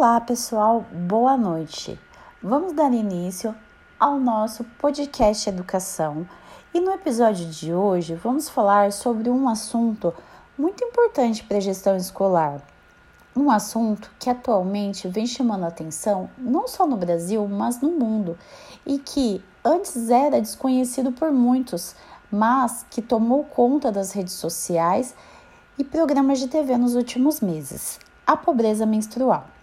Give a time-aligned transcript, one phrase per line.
[0.00, 1.98] Olá, pessoal, boa noite.
[2.40, 3.52] Vamos dar início
[3.98, 6.24] ao nosso podcast Educação
[6.72, 10.14] e no episódio de hoje vamos falar sobre um assunto
[10.56, 12.62] muito importante para a gestão escolar.
[13.34, 18.38] Um assunto que atualmente vem chamando atenção não só no Brasil, mas no mundo
[18.86, 21.96] e que antes era desconhecido por muitos,
[22.30, 25.12] mas que tomou conta das redes sociais
[25.76, 29.57] e programas de TV nos últimos meses: a pobreza menstrual.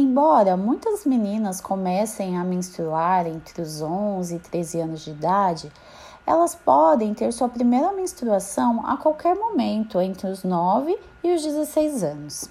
[0.00, 5.72] Embora muitas meninas comecem a menstruar entre os 11 e 13 anos de idade,
[6.24, 12.04] elas podem ter sua primeira menstruação a qualquer momento entre os 9 e os 16
[12.04, 12.48] anos,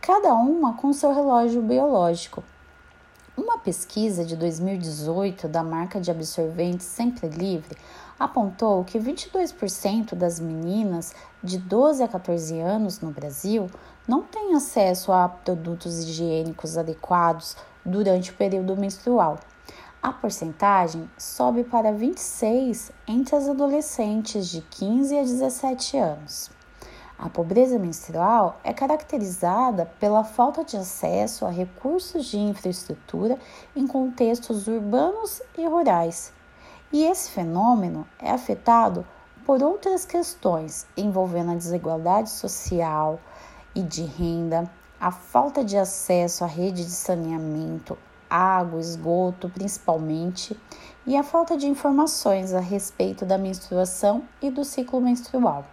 [0.00, 2.44] cada uma com seu relógio biológico.
[3.36, 7.76] Uma pesquisa de 2018 da marca de absorventes Sempre Livre
[8.16, 13.68] apontou que 22% das meninas de 12 a 14 anos no Brasil
[14.06, 19.38] não têm acesso a produtos higiênicos adequados durante o período menstrual.
[20.02, 26.50] A porcentagem sobe para 26 entre as adolescentes de 15 a 17 anos.
[27.18, 33.38] A pobreza menstrual é caracterizada pela falta de acesso a recursos de infraestrutura
[33.74, 36.32] em contextos urbanos e rurais.
[36.92, 39.06] E esse fenômeno é afetado
[39.46, 43.18] por outras questões envolvendo a desigualdade social
[43.74, 47.98] e de renda, a falta de acesso à rede de saneamento,
[48.30, 50.58] água, esgoto, principalmente,
[51.06, 55.64] e a falta de informações a respeito da menstruação e do ciclo menstrual.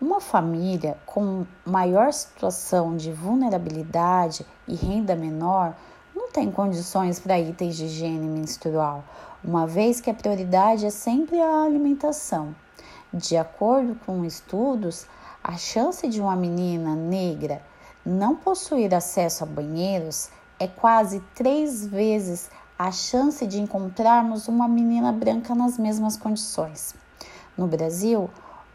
[0.00, 5.74] Uma família com maior situação de vulnerabilidade e renda menor
[6.14, 9.04] não tem condições para itens de higiene menstrual,
[9.42, 12.54] uma vez que a prioridade é sempre a alimentação.
[13.12, 15.06] De acordo com estudos,
[15.48, 17.62] a chance de uma menina negra
[18.04, 20.28] não possuir acesso a banheiros
[20.60, 26.94] é quase três vezes a chance de encontrarmos uma menina branca nas mesmas condições.
[27.56, 28.28] No Brasil,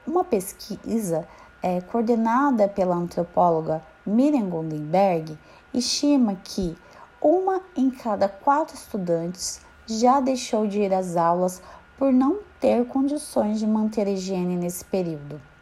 [0.08, 1.28] uma pesquisa
[1.62, 5.38] é, coordenada pela antropóloga Miriam Goldenberg
[5.76, 6.76] estima que
[7.22, 11.62] uma em cada quatro estudantes já deixou de ir às aulas
[12.00, 15.53] por não ter condições de manter a higiene nesse período.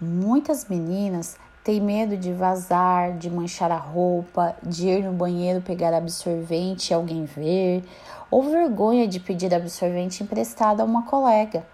[0.00, 5.94] Muitas meninas têm medo de vazar, de manchar a roupa, de ir no banheiro pegar
[5.94, 7.84] absorvente e alguém ver,
[8.28, 11.64] ou vergonha de pedir absorvente emprestado a uma colega.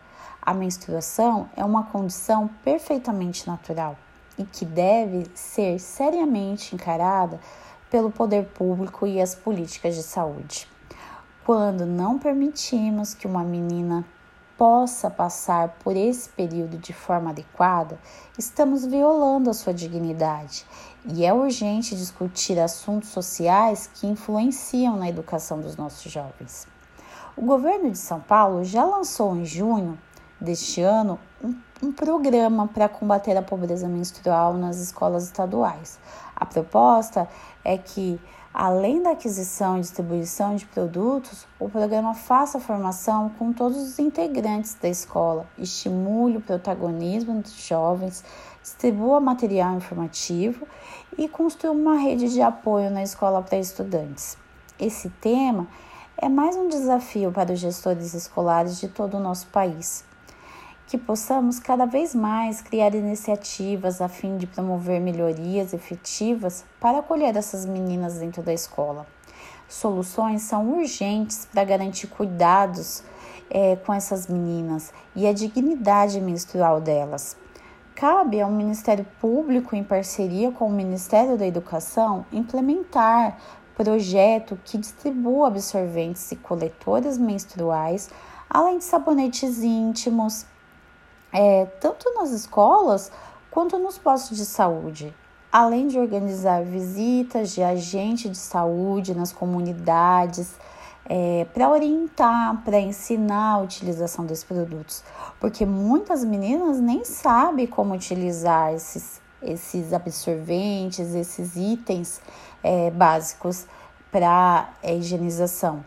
[0.42, 3.96] A menstruação é uma condição perfeitamente natural
[4.38, 7.40] e que deve ser seriamente encarada
[7.90, 10.68] pelo poder público e as políticas de saúde.
[11.44, 14.04] Quando não permitimos que uma menina
[14.60, 17.98] possa passar por esse período de forma adequada,
[18.38, 20.66] estamos violando a sua dignidade
[21.06, 26.68] e é urgente discutir assuntos sociais que influenciam na educação dos nossos jovens.
[27.34, 29.98] O governo de São Paulo já lançou em junho
[30.38, 35.98] deste ano um, um programa para combater a pobreza menstrual nas escolas estaduais.
[36.36, 37.26] A proposta
[37.64, 38.20] é que,
[38.52, 43.98] além da aquisição e distribuição de produtos, o programa faça a formação com todos os
[43.98, 48.24] integrantes da escola, estimule o protagonismo dos jovens,
[48.62, 50.66] distribua material informativo
[51.16, 54.36] e construa uma rede de apoio na escola para estudantes.
[54.78, 55.66] Esse tema
[56.16, 60.04] é mais um desafio para os gestores escolares de todo o nosso país
[60.90, 67.36] que possamos cada vez mais criar iniciativas a fim de promover melhorias efetivas para acolher
[67.36, 69.06] essas meninas dentro da escola.
[69.68, 73.04] Soluções são urgentes para garantir cuidados
[73.48, 77.36] é, com essas meninas e a dignidade menstrual delas.
[77.94, 83.38] Cabe ao Ministério Público, em parceria com o Ministério da Educação, implementar
[83.76, 88.10] projeto que distribua absorventes e coletores menstruais,
[88.48, 90.46] além de sabonetes íntimos,
[91.32, 93.10] é, tanto nas escolas
[93.50, 95.14] quanto nos postos de saúde,
[95.50, 100.54] além de organizar visitas de agente de saúde nas comunidades
[101.06, 105.02] é, para orientar, para ensinar a utilização desses produtos,
[105.40, 112.20] porque muitas meninas nem sabem como utilizar esses, esses absorventes, esses itens
[112.62, 113.66] é, básicos
[114.12, 115.84] para a higienização.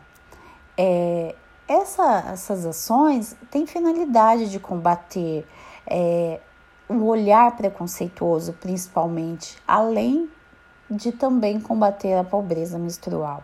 [0.78, 1.36] É,
[1.74, 5.46] essa, essas ações têm finalidade de combater
[5.88, 6.40] é,
[6.88, 10.30] o olhar preconceituoso, principalmente, além
[10.90, 13.44] de também combater a pobreza menstrual.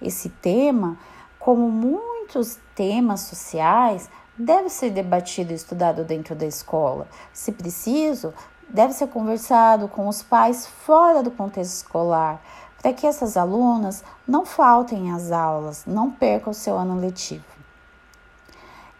[0.00, 0.98] Esse tema,
[1.38, 7.08] como muitos temas sociais, deve ser debatido e estudado dentro da escola.
[7.32, 8.34] Se preciso,
[8.68, 12.42] deve ser conversado com os pais fora do contexto escolar,
[12.86, 17.42] para que essas alunas não faltem às aulas, não percam o seu ano letivo.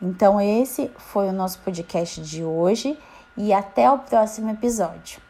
[0.03, 2.99] Então, esse foi o nosso podcast de hoje
[3.37, 5.21] e até o próximo episódio.